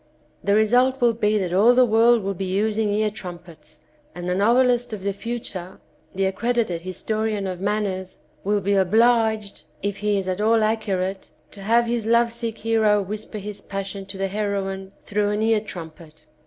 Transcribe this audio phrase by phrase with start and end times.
[0.43, 3.85] The result will be that all the world will be using ear trumpets,
[4.15, 5.79] and the novelist of the future,
[6.15, 11.29] the accredited historian of manners, will be obliged, if he is at all accu rate,
[11.51, 15.59] to have his love sick hero whisper his passion to the heroine through an ear
[15.59, 16.23] trumpet.